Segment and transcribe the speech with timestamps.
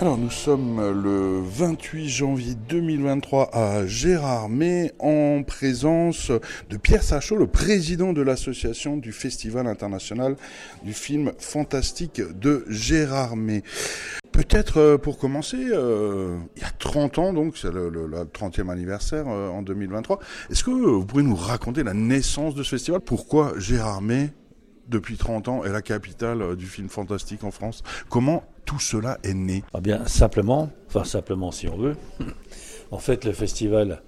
[0.00, 6.30] Alors nous sommes le 28 janvier 2023 à Gérardmer en présence
[6.70, 10.36] de Pierre Sachot, le président de l'association du Festival international
[10.84, 13.64] du film fantastique de Gérardmer.
[14.30, 17.90] Peut-être euh, pour commencer, euh, il y a 30 ans, donc c'est le,
[18.32, 22.70] 30e anniversaire euh, en 2023, est-ce que vous pourriez nous raconter la naissance de ce
[22.70, 23.00] festival?
[23.00, 24.30] Pourquoi Gérardmer
[24.86, 27.82] depuis 30 ans est la capitale du film fantastique en France?
[28.08, 31.96] Comment tout cela est né ah Bien, simplement, enfin simplement si on veut.
[32.90, 34.02] En fait, le festival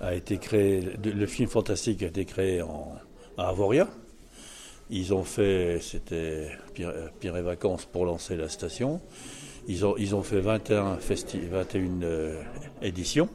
[0.00, 2.92] a été créé, le film fantastique a été créé en,
[3.38, 3.88] à Avoria.
[4.90, 9.00] Ils ont fait, c'était Pire, et Vacances pour lancer la station.
[9.68, 12.42] Ils ont, fait 21, 21 euh,
[12.82, 13.28] éditions.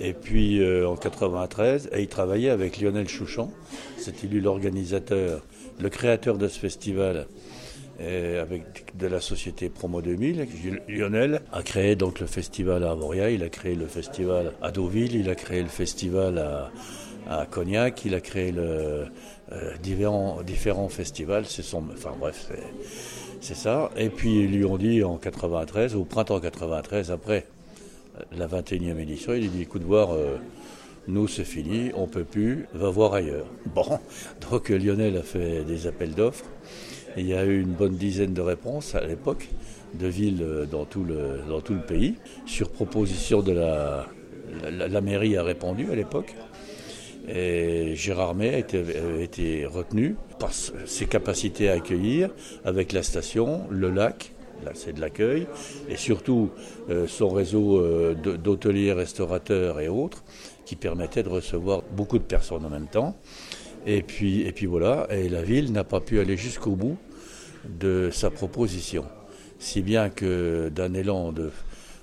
[0.00, 3.52] Et puis euh, en 93, et ils travaillaient avec Lionel Chouchan.
[3.98, 5.42] C'était lui l'organisateur,
[5.78, 7.26] le créateur de ce festival
[8.00, 10.46] avec de la société Promo 2000.
[10.88, 15.16] Lionel a créé donc le festival à Avoria, il a créé le festival à Deauville,
[15.16, 16.38] il a créé le festival
[17.28, 19.06] à, Cognac, il a créé le,
[19.52, 21.44] euh, différents, festivals.
[21.92, 22.50] Enfin bref,
[23.40, 23.90] c'est ça.
[23.96, 27.46] Et puis ils lui ont dit en 93, au printemps 93, après
[28.32, 30.12] la 21e édition, il lui dit écoute voir.
[30.12, 30.36] Euh,
[31.08, 33.46] nous c'est fini, on peut plus, va voir ailleurs.
[33.74, 33.98] Bon,
[34.50, 36.44] donc Lionel a fait des appels d'offres
[37.16, 39.48] il y a eu une bonne dizaine de réponses à l'époque
[39.94, 42.16] de villes euh, dans tout le, dans tout le pays.
[42.46, 44.06] Sur proposition de la,
[44.70, 46.34] la, mairie a répondu à l'époque.
[47.28, 52.30] Et Gérard May a été, a été, retenu par ses capacités à accueillir
[52.64, 54.32] avec la station, le lac,
[54.64, 55.46] là c'est de l'accueil,
[55.90, 56.50] et surtout
[56.88, 60.24] euh, son réseau euh, d'hôteliers, restaurateurs et autres
[60.64, 63.14] qui permettait de recevoir beaucoup de personnes en même temps.
[63.86, 66.96] Et puis, et puis voilà, et la ville n'a pas pu aller jusqu'au bout
[67.68, 69.04] de sa proposition.
[69.58, 71.32] Si bien que d'un élan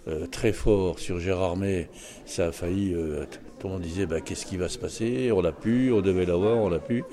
[0.08, 1.90] euh, très fort sur Gérard May,
[2.26, 2.94] ça a failli.
[2.94, 3.26] Euh,
[3.60, 5.32] tout le monde disait bah, qu'est-ce qui va se passer?
[5.32, 7.04] On l'a pu, on devait l'avoir, on l'a pu.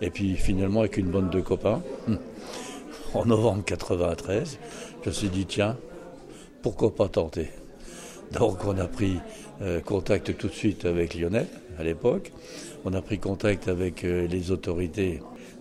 [0.00, 1.82] Et puis finalement, avec une bande de copains,
[3.14, 4.58] en novembre 93,
[5.02, 5.76] je me suis dit tiens,
[6.62, 7.48] pourquoi pas tenter?
[8.32, 9.16] Donc on a pris
[9.62, 11.46] euh, contact tout de suite avec Lionel
[11.78, 12.32] à l'époque.
[12.84, 15.20] On a pris contact avec les autorités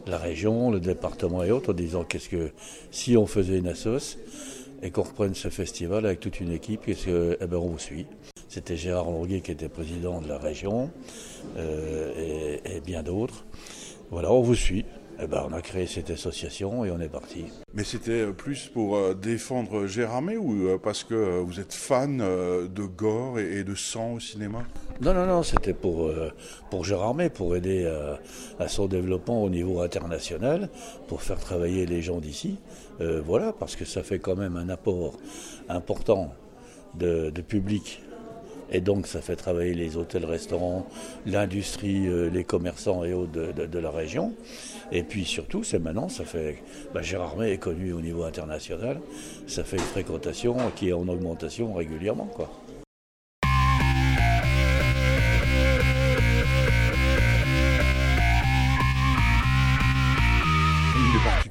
[0.09, 2.52] la région, le département et autres en disant qu'est-ce que
[2.91, 4.18] si on faisait une assoce
[4.81, 7.80] et qu'on reprenne ce festival avec toute une équipe, qu'est-ce que eh ben on vous
[7.80, 8.06] suit.
[8.47, 10.90] C'était Gérard Longuet qui était président de la région
[11.57, 13.46] euh, et, bien d'autres.
[14.09, 14.86] Voilà, on vous suit.
[15.22, 17.46] Eh ben, on a créé cette association et on est parti.
[17.74, 22.84] Mais c'était plus pour euh, défendre Gérardmer ou euh, parce que vous êtes fan de
[22.84, 24.63] gore et de sang au cinéma?
[25.02, 26.30] Non, non, non, c'était pour, euh,
[26.69, 27.85] pour Gérardmer, pour aider
[28.59, 30.69] à, son développement au niveau international,
[31.07, 32.57] pour faire travailler les gens d'ici.
[33.00, 35.18] Euh, voilà, parce que ça fait quand même un apport
[35.69, 36.34] important
[36.96, 38.01] de, public.
[38.72, 40.85] Et donc ça fait travailler les hôtels, restaurants,
[41.25, 44.34] l'industrie, euh, les commerçants et autres de, la région.
[44.91, 46.62] Et puis surtout, c'est maintenant, ça fait.
[46.94, 49.00] Bah, Gérardmer est connu au niveau international.
[49.47, 52.30] Ça fait une fréquentation qui est en augmentation régulièrement.
[52.35, 52.50] Quoi.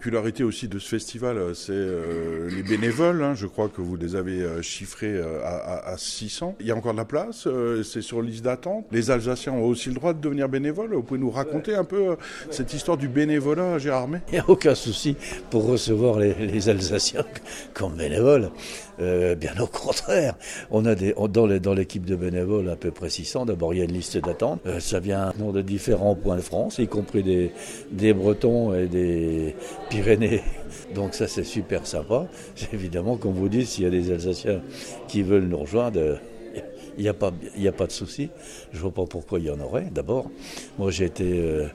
[0.08, 3.22] Particularité aussi de ce festival, euh, c'est euh, les bénévoles.
[3.22, 3.34] Hein.
[3.34, 6.56] je crois que vous les avez euh, chiffrés à, 600.
[6.60, 7.46] Il y a encore de la place.
[7.84, 8.86] c'est sur liste d'attente.
[8.90, 10.94] Les Alsaciens ont aussi le droit de devenir bénévoles.
[10.94, 12.16] Vous pouvez nous raconter un peu
[12.50, 15.16] cette histoire du bénévolat à Gérardmer Il n'y a aucun souci
[15.50, 17.24] pour recevoir les, Alsaciens
[17.74, 18.50] comme bénévoles.
[18.98, 20.34] Bien au contraire,
[20.70, 21.14] on a des,
[21.60, 23.46] dans l'équipe de bénévoles à peu près 600.
[23.46, 24.60] D'abord, il y a une liste d'attente.
[24.80, 27.52] ça vient de différents points de France, y compris des,
[27.90, 29.54] des Bretons et des
[29.90, 30.42] Pyrénées.
[30.94, 32.26] Donc ça c'est super sympa.
[32.72, 34.60] Évidemment, comme vous dites, s'il y a des Alsaciens
[35.06, 36.18] qui veulent nous rejoindre,
[36.98, 38.28] il n'y a, pas, a pas de souci.
[38.72, 39.86] Je ne vois pas pourquoi il y en aurait.
[39.92, 40.30] D'abord,
[40.78, 41.68] moi j'ai été euh,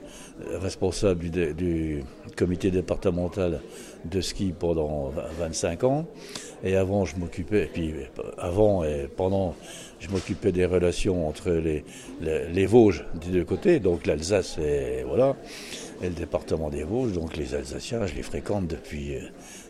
[0.60, 2.04] responsable du,
[2.36, 3.60] comité départemental
[4.04, 6.06] de ski pendant 25 ans.
[6.62, 7.94] Et avant, je m'occupais, puis
[8.38, 9.54] avant et pendant,
[9.98, 11.84] je m'occupais des relations entre les,
[12.20, 15.36] les, Vosges des deux côtés, donc l'Alsace et voilà,
[16.02, 17.12] et le département des Vosges.
[17.12, 19.20] Donc les Alsaciens, je les fréquente depuis euh,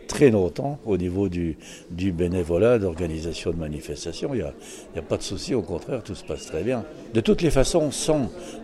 [0.06, 1.56] très longtemps au niveau du,
[1.91, 4.35] bénévolat, d'organisation de manifestations.
[4.35, 6.85] Il n'y a, pas de souci, au contraire, tout se passe très bien.
[7.12, 7.91] De toutes les façons,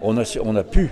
[0.03, 0.91] on, a, pu,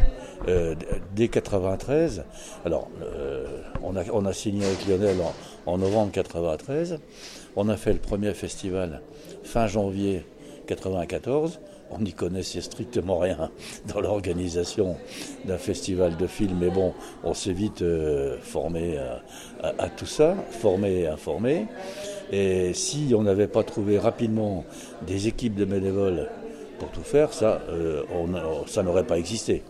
[0.49, 0.75] euh,
[1.15, 2.25] dès 93,
[2.65, 3.47] alors euh,
[3.83, 6.99] on, a, on a signé avec Lionel en, en novembre 93,
[7.56, 9.00] on a fait le premier festival
[9.43, 10.25] fin janvier
[10.67, 13.50] 94 on n'y connaissait strictement rien
[13.93, 14.96] dans l'organisation
[15.44, 16.94] d'un festival de films, mais bon,
[17.25, 18.99] on s'est vite euh, formé
[19.62, 21.67] à, tout ça, formé et informé.
[22.31, 24.64] Et si on n'avait pas trouvé rapidement
[25.06, 26.29] des équipes de bénévoles
[26.79, 28.02] pour tout faire, ça, euh,
[28.67, 29.62] ça n'aurait pas existé.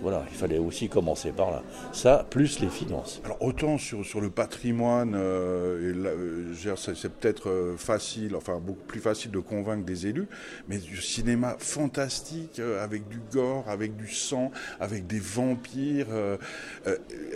[0.00, 1.62] Voilà, il fallait aussi commencer par là.
[1.92, 3.20] Ça, plus les finances.
[3.24, 9.00] Alors autant sur, sur le patrimoine, euh, euh, c'est peut-être euh, facile, enfin beaucoup plus
[9.00, 10.28] facile de convaincre des élus,
[10.68, 16.06] mais du cinéma fantastique, avec du gore, avec du sang, avec des vampires.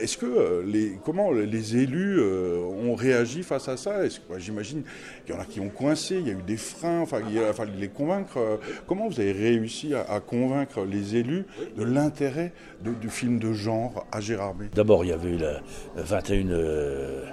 [0.01, 4.03] Est-ce que les, comment les élus ont réagi face à ça?
[4.39, 4.83] J'imagine
[5.25, 7.39] qu'il y en a qui ont coincé, il y a eu des freins, enfin il
[7.39, 8.61] a fallu les convaincre.
[8.87, 11.45] Comment vous avez réussi à convaincre les élus
[11.77, 15.61] de l'intérêt du film de genre à Gérardmer D'abord, il y avait la
[15.97, 17.25] 21 euh,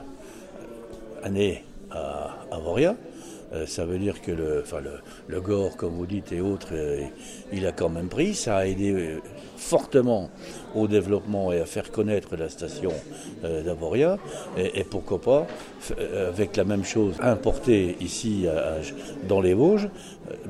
[1.23, 2.95] années à Avoria.
[3.53, 4.77] Euh, ça veut dire que le, enfin
[5.27, 7.01] le, gore, comme vous dites, et autres, euh,
[7.51, 8.35] il a quand même pris.
[8.35, 9.17] Ça a aidé
[9.57, 10.29] fortement
[10.75, 12.91] au développement et à faire connaître la station
[13.43, 14.17] d'Avoria.
[14.57, 15.47] Et, pourquoi pas,
[16.27, 18.45] avec la même chose importée ici
[19.27, 19.89] dans les Vosges,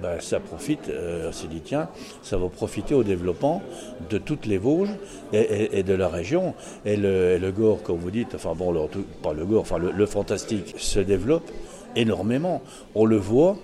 [0.01, 0.91] ben, ça profite,
[1.27, 1.89] on s'est dit tiens,
[2.21, 3.63] ça va profiter au développement
[4.09, 4.93] de toutes les Vosges
[5.33, 6.53] et, de la région.
[6.85, 8.89] Et le, le, gore, comme vous dites, enfin bon,
[9.23, 11.49] pas le gore, enfin le fantastique se développe
[11.95, 12.61] énormément.
[12.95, 13.57] On le voit,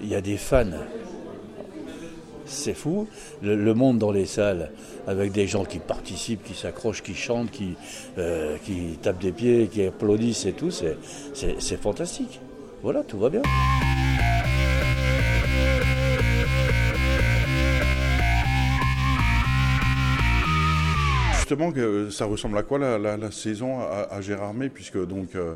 [0.00, 0.66] il y a des fans.
[2.46, 3.06] C'est fou.
[3.42, 4.70] Le, monde dans les salles,
[5.06, 7.74] avec des gens qui participent, qui s'accrochent, qui chantent, qui,
[8.16, 12.40] euh, qui tapent des pieds, qui applaudissent et tout, c'est fantastique.
[12.82, 13.42] Voilà, tout va bien.
[21.48, 25.54] Justement, que ça ressemble à quoi la, saison à, Gérardmer, puisque donc euh,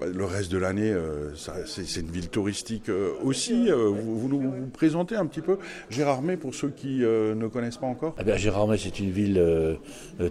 [0.00, 1.34] bah, le reste de l'année, euh,
[1.66, 3.68] c'est une ville touristique euh, aussi.
[3.70, 5.58] Vous, nous présentez un petit peu
[5.90, 8.16] Gérardmer pour ceux qui ne connaissent pas encore?
[8.18, 9.42] Eh bien, Gérardmer, c'est une ville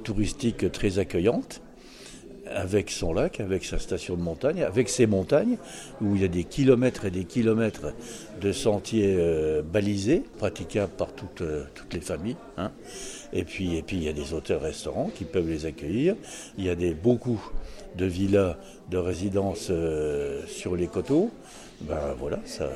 [0.04, 1.62] touristique très accueillante
[2.50, 5.58] avec son lac, avec sa station de montagne, avec ses montagnes,
[6.02, 7.94] où il y a des kilomètres et des kilomètres
[8.42, 9.16] de sentiers
[9.72, 11.44] balisés, praticables par toutes,
[11.76, 12.38] toutes les familles.
[12.58, 12.72] Hein.
[13.34, 16.16] Et puis, et puis il y a des hôtels-restaurants qui peuvent les accueillir.
[16.58, 17.42] Il y a beaucoup
[17.96, 18.58] de villas
[18.90, 21.32] de résidence euh, sur les coteaux.
[21.82, 22.70] Ben voilà, ça.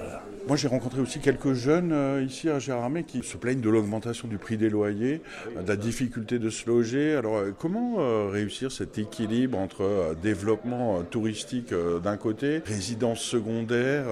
[0.48, 4.28] Moi, j'ai rencontré aussi quelques jeunes euh, ici à Gérardmer qui se plaignent de l'augmentation
[4.28, 5.22] du prix des loyers,
[5.56, 7.16] de la difficulté de se loger.
[7.16, 7.98] Alors, euh, comment
[8.30, 14.06] réussir cet équilibre entre développement touristique d'un côté, résidences secondaires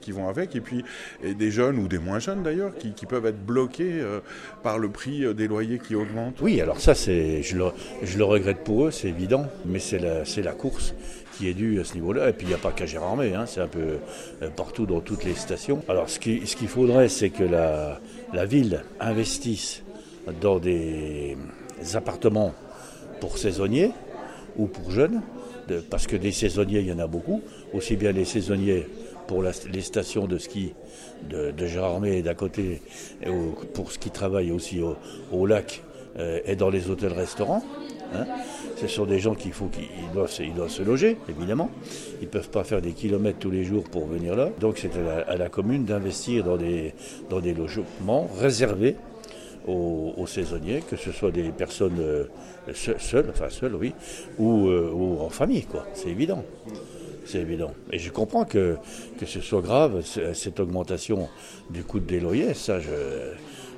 [0.00, 0.84] qui vont avec, et puis
[1.22, 4.02] et des jeunes ou des moins jeunes d'ailleurs qui, qui, peuvent être bloqués
[4.62, 6.40] par le prix des loyers qui augmentent?
[6.40, 7.66] Oui, alors ça, c'est, je, le,
[8.02, 10.94] je le regrette pour eux, c'est évident, mais c'est la, c'est la course
[11.36, 12.28] qui est due à ce niveau-là.
[12.28, 13.98] Et puis il n'y a pas qu'à Gérardmer, hein, c'est un peu
[14.42, 15.82] euh, partout dans toutes les stations.
[15.88, 18.00] Alors ce qu'il ce faudrait, c'est que la,
[18.32, 19.82] la ville investisse
[20.40, 21.36] dans des
[21.94, 22.52] appartements
[23.20, 23.92] pour saisonniers
[24.56, 25.22] ou pour jeunes,
[25.90, 27.42] parce que des saisonniers, il y en a beaucoup,
[27.72, 28.86] aussi bien les saisonniers
[29.26, 30.72] pour les stations de ski
[31.28, 32.80] de, de Gérardmer d'à côté,
[33.22, 33.28] et
[33.74, 34.80] pour ce qui travaille aussi
[35.32, 35.82] au, lac
[36.18, 37.62] euh, et dans les hôtels-restaurants.
[38.14, 38.24] Hein.
[38.76, 41.70] Ce sont des gens qu'il faut qu'ils doivent, se loger, évidemment.
[42.20, 44.50] Ils ne peuvent pas faire des kilomètres tous les jours pour venir là.
[44.60, 44.90] Donc c'est
[45.26, 46.94] à, la, commune d'investir dans des,
[47.54, 48.96] logements réservés
[49.66, 52.24] aux, saisonniers, que ce soit des personnes euh,
[52.72, 53.92] seules, enfin seules, oui,
[54.38, 55.86] ou, euh, ou en famille, quoi.
[55.94, 56.44] C'est évident
[57.26, 57.74] c'est évident.
[57.92, 58.76] Et je comprends que,
[59.18, 60.02] que ce soit grave,
[60.32, 61.28] cette augmentation
[61.70, 62.88] du coût des loyers, ça je...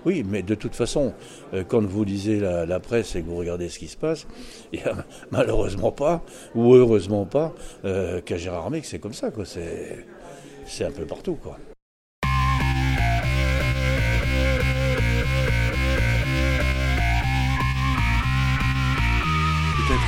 [0.05, 1.13] Oui, mais de toute façon,
[1.55, 4.27] euh, quand vous lisez la, presse et que vous regardez ce qui se passe,
[4.73, 6.23] il n'y a malheureusement pas,
[6.55, 9.31] ou heureusement pas, euh, qu'à Gérardmer que c'est comme ça.
[10.67, 11.35] C'est un peu partout.
[11.35, 11.59] Quoi.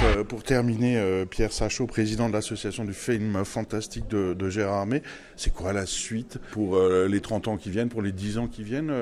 [0.02, 5.02] Euh, pour terminer, euh, Pierre Sachot, président de l'association du film fantastique de, de Gérardmer,
[5.36, 8.46] c'est quoi la suite pour euh, les 30 ans qui viennent, pour les 10 ans
[8.46, 8.92] qui viennent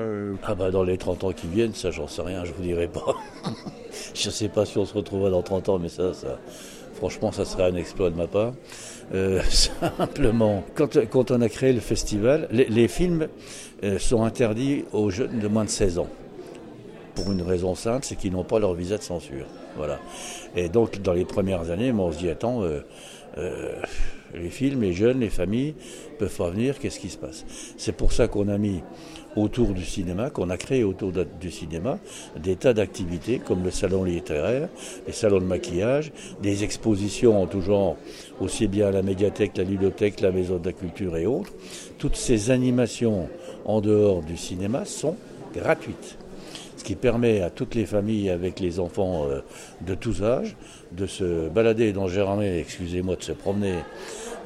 [0.43, 2.87] Ah bah dans les 30 ans qui viennent, ça j'en sais rien, je vous dirai
[2.87, 3.15] pas.
[4.13, 6.37] je sais pas si on se retrouvera dans 30 ans, mais ça, ça
[6.95, 8.53] franchement, ça serait un exploit de ma part.
[9.49, 13.27] simplement, quand, on a créé le festival, les films
[13.97, 16.09] sont interdits aux jeunes de moins de 16 ans
[17.15, 19.45] pour une raison simple, c'est qu'ils n'ont pas leur visa de censure.
[19.77, 19.99] Voilà.
[20.55, 22.81] Et donc, dans les premières années, on se dit, attends, euh,
[23.37, 23.73] euh,
[24.33, 25.75] les films, les jeunes, les familles
[26.17, 27.45] peuvent pas venir, qu'est-ce qui se passe?
[27.77, 28.81] C'est pour ça qu'on a mis
[29.35, 31.99] autour du cinéma, qu'on a créé autour du cinéma,
[32.37, 34.69] des tas d'activités comme le salon littéraire,
[35.07, 36.11] les salons de maquillage,
[36.41, 37.95] des expositions en tout genre,
[38.39, 41.53] aussi bien la médiathèque, la bibliothèque, la maison de la culture et autres.
[41.97, 43.29] Toutes ces animations
[43.65, 45.15] en dehors du cinéma sont
[45.53, 46.17] gratuites.
[46.79, 49.41] Ce qui permet à toutes les familles avec les enfants euh,
[49.81, 50.55] de tous âges
[50.93, 53.75] de se balader dans Gérardmer, excusez-moi, de se promener,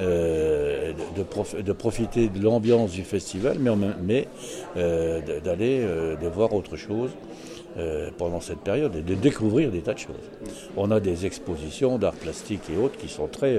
[0.02, 4.28] euh, de, profiter de l'ambiance du festival, mais,
[4.76, 7.12] euh, d'aller de voir autre chose.
[8.20, 10.28] pendant cette période et de découvrir des tas de choses.
[10.78, 13.58] On a des expositions d'art plastique et autres qui sont très,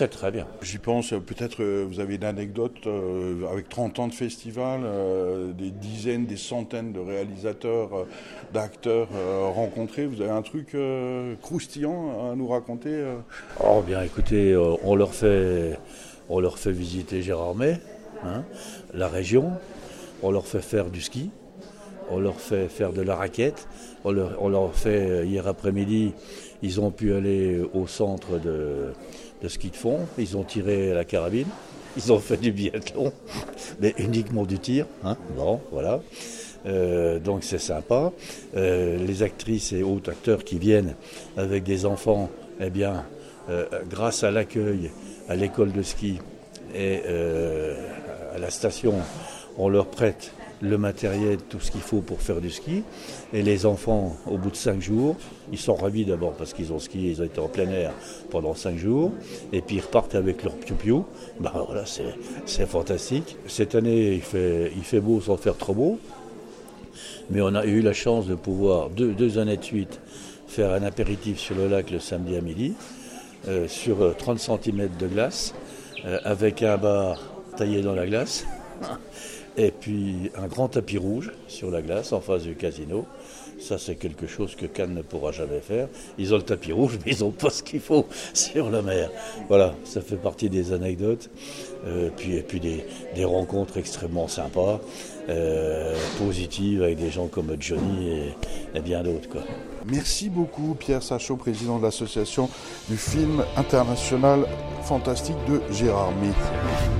[0.00, 0.46] Très très bien.
[0.62, 5.52] J'y pense, peut-être euh, vous avez une anecdote euh, avec 30 ans de festival, euh,
[5.52, 8.06] des dizaines, des centaines de réalisateurs,
[8.54, 9.08] d'acteurs
[9.54, 10.06] rencontrés.
[10.06, 10.74] Vous avez un truc
[11.42, 12.98] croustillant à nous raconter
[13.62, 15.78] Oh bien écoutez, on leur fait,
[16.30, 17.76] on leur fait visiter Gérardmer,
[18.24, 18.44] hein,
[18.94, 19.52] la région,
[20.22, 21.28] on leur fait faire du ski,
[22.10, 23.68] on leur fait faire de la raquette,
[24.04, 26.14] on leur, on leur fait hier après-midi,
[26.62, 28.94] ils ont pu aller au centre de
[29.42, 31.48] de ski de fond, ils ont tiré la carabine,
[31.96, 33.12] ils ont fait du biathlon,
[33.80, 34.86] mais uniquement du tir.
[35.04, 36.00] Hein bon, voilà.
[36.66, 38.12] Euh, donc c'est sympa.
[38.56, 40.94] Euh, les actrices et autres acteurs qui viennent
[41.36, 42.30] avec des enfants,
[42.60, 43.04] eh bien,
[43.48, 44.90] euh, grâce à l'accueil
[45.28, 46.18] à l'école de ski
[46.74, 47.02] et
[48.34, 48.94] à la station,
[49.58, 52.82] on leur prête le matériel, tout ce qu'il faut pour faire du ski.
[53.32, 55.16] Et les enfants, au bout de cinq jours,
[55.52, 57.92] ils sont ravis d'abord parce qu'ils ont skié, ils ont été en plein air
[58.30, 59.12] pendant cinq jours.
[59.52, 61.04] Et puis ils repartent avec leur piou-piou.
[61.40, 61.84] Ben voilà,
[62.46, 63.36] c'est fantastique.
[63.46, 65.98] Cette année, il fait, beau sans faire trop beau.
[67.30, 70.00] Mais on a eu la chance de pouvoir, deux, années de suite,
[70.46, 72.74] faire un apéritif sur le lac le samedi à midi,
[73.48, 75.54] euh, sur 30 cm de glace,
[76.04, 77.22] euh, avec un bar
[77.56, 78.44] taillé dans la glace.
[79.60, 83.04] Et puis un grand tapis rouge sur la glace en face du casino.
[83.60, 85.86] Ça, c'est quelque chose que Cannes ne pourra jamais faire.
[86.16, 89.10] Ils ont le tapis rouge, mais ils n'ont pas ce qu'il faut sur la mer.
[89.48, 91.28] Voilà, ça fait partie des anecdotes.
[91.86, 94.80] Euh, puis, et puis des, rencontres extrêmement sympas,
[95.28, 98.32] euh, positives, avec des gens comme Johnny
[98.74, 99.28] et, bien d'autres.
[99.84, 102.48] Merci beaucoup, Pierre Sachot, président de l'association
[102.88, 104.46] du film international
[104.84, 106.99] fantastique de Gérard Merci.